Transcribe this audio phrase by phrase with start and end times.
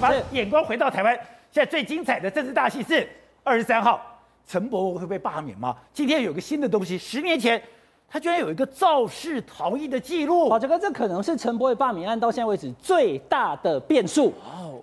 [0.00, 1.14] 把眼光回到台湾，
[1.52, 3.08] 现在最精彩的政治大戏是
[3.44, 4.00] 二十三号，
[4.44, 5.76] 陈伯文会被罢免吗？
[5.92, 7.62] 今天有个新的东西，十年前
[8.08, 10.48] 他居然有一个肇事逃逸的记录。
[10.48, 14.34] 宝杰哥，这可能是陈柏惟罢免案到现在为止最大的变数。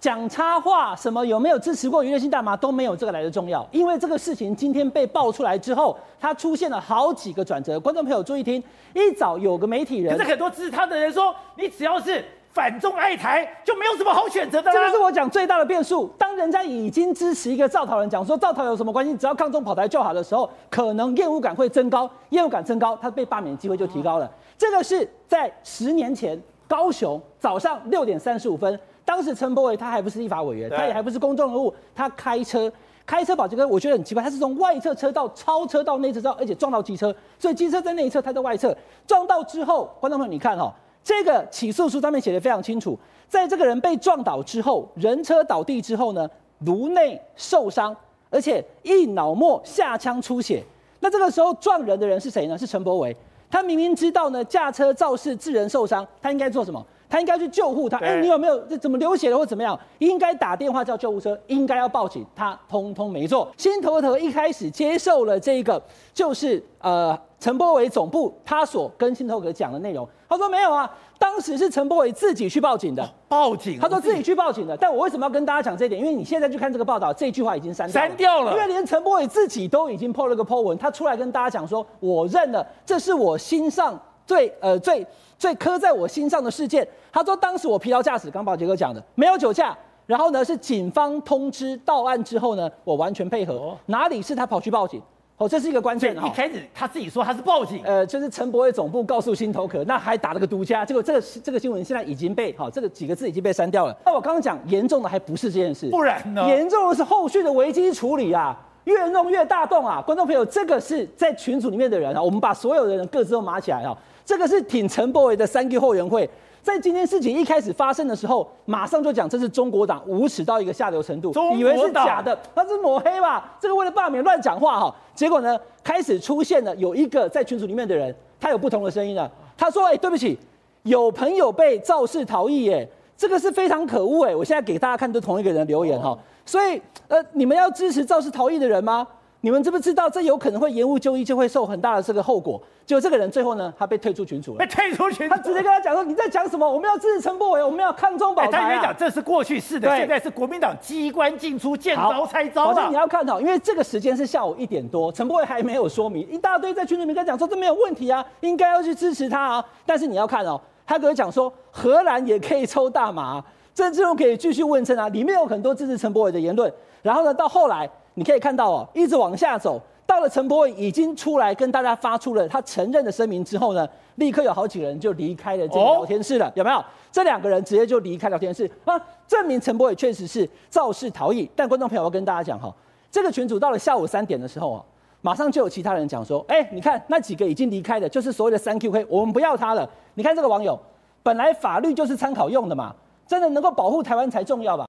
[0.00, 7.78] 讲插话，什么有没有支持过娱乐性大麻都没有这个来的重要，因为这个事情今天被爆出来之后，他出现了好几个转折。
[7.78, 8.60] 观众朋友注意听，
[8.94, 12.24] 一早有个媒体人，可是很多支持他的人说，你只要是。
[12.52, 14.72] 反中爱台就没有什么好选择的。
[14.72, 16.12] 这个是我讲最大的变数。
[16.18, 24.28] 当人家已经支持一个造逃人讲说造逃有什么关系，只要抗中跑台就好的时候，可能厌恶感会增高，厌恶感增高，他被罢免的机会就提高了。
[24.58, 32.70] 这个是在十年前高雄早上六点三十五分，当时陈柏伟他还不是立法委员，他也还不是公众人物，他开车
[33.06, 40.72] 开车，宝杰哥，我觉得很奇怪，他是从外侧车道超车到内侧车道，而且撞到机车，所以机车在内侧，他在外侧撞到之后，观众朋友你看哦。
[41.02, 46.28] 这个起诉书上面写的非常清楚，在这个人被撞倒之后，人车倒地之后呢，
[46.60, 47.96] 颅内受伤，
[48.28, 50.62] 而且一脑膜下腔出血。
[51.00, 52.56] 那这个时候撞人的人是谁呢？
[52.56, 53.16] 是陈柏维。
[53.50, 56.84] 他明明知道呢，驾车肇事致人受伤，他应该做什么？
[57.10, 57.98] 他应该去救护他。
[57.98, 59.78] 哎，你有没有这怎么流血了或怎么样？
[59.98, 62.24] 应该打电话叫救护车，应该要报警。
[62.34, 63.50] 他通通没做。
[63.56, 65.82] 新头头一开始接受了这个，
[66.14, 70.08] 就是呃陈波伟总部他所跟新头哥讲的内容。
[70.28, 73.06] 他说没有啊，当时是陈波伟自己去报警的。
[73.26, 73.78] 报警？
[73.80, 74.76] 他说自己去报警的。
[74.76, 76.00] 但我为什么要跟大家讲这一点？
[76.00, 78.08] 因为你现在去看这个报道，这句话已经删掉了。
[78.08, 78.52] 删掉了。
[78.52, 84.00] 因为连陈波伟自己都已经 po 了个 po 文，他出来跟大家讲说：“我认了，这是我心上
[84.30, 85.04] 最呃最
[85.36, 89.76] 最刻在我心上的事件。”他说当时我疲劳驾驶，刚宝杰哥讲的，没有酒驾。
[90.06, 93.54] 然后呢，是警方通知到案之后呢，我完全配合。
[93.54, 95.02] 哦、哪里是他跑去报警？
[95.36, 96.16] 哦，这是一个关键。
[96.24, 100.84] 一开始他自己说他是报警，呃，就是陈柏惟总部告诉心头壳，那还打了个独家。
[100.84, 103.96] 结果这个这个新闻现在已经被好，这个几个字已经被删掉了。
[104.06, 106.46] 那我刚刚讲严重的还不是这件事，不然呢？
[106.48, 110.02] 严重的是后续的危机处理啊，越弄越大动啊。
[110.04, 113.96] 观众朋友，这个是在群组里面的人啊，我们把所有的人各自都码起来啊。
[114.24, 116.28] 这个是挺陈柏伟的三个后援会。
[116.62, 123.56] 在今天事情一开始发生的时候，马上就讲这是中国党无耻到一个下流程度，以为是假的，他是抹黑吧？
[123.58, 129.30] 这个为了罢免乱讲话哈，结果呢，开始出现了有一个在群组里面的人，他有不同的声音了。
[129.56, 130.38] 他说：“哎，对不起，
[130.82, 132.86] 有朋友被肇事逃逸，哎，
[133.16, 139.06] 这个是非常可恶，哎，我现在给大家看都同一个人留言哈，所以呃，你们要支持肇事逃逸的人吗？”
[139.42, 142.60] 你们知不知道这有可能会延误就医，就会受很大的这个后果？
[142.84, 144.58] 结果这个人最后呢，他被退出群组了。
[144.58, 146.70] 被退出群组，他直接跟他讲说：“你在讲什么？
[146.70, 152.64] 我们要支持陈柏伟，我们要抗中保台、啊。”他跟你讲，这是过去式的，现在是国民党机关进出，见招拆招。
[152.66, 159.64] 好像你要看到，因为这个时间是下午一点多，陈柏伟还没有说明，一大堆在群里面跟他讲说这没有问题啊，应该要去支持他啊。
[159.86, 166.70] 但是你要看哦，他跟我讲说荷兰也可以抽大麻，郑志荣可以继续问政啊，里面有很多支持陈柏伟的言论。
[167.02, 167.88] 然后呢，到后来
[168.20, 169.80] 你可以看到哦，一直往下走。
[170.06, 176.84] 到了陈柏伟已经出来跟大家发出了他承认的声明之后呢，立刻有好几个人就离开了这个聊天室了，有没有？
[177.10, 181.48] 这两个人直接就离开聊天室啊，证明陈柏伟确实是肇事逃逸。
[181.56, 182.70] 但观众朋友，我跟大家讲哈，
[183.10, 184.84] 这个群主到了下午三点的时候啊，
[185.22, 189.88] 马上就有其他人讲说，哎，你看那几个已经离开的，就是所谓的三 QK，，我们不要他了。
[190.12, 190.78] 你看这个网友，
[191.22, 192.94] 本来法律就是参考用的嘛，
[193.26, 194.84] 真的能够保护台湾才重要吧。